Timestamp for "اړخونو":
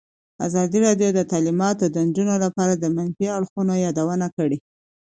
3.37-3.73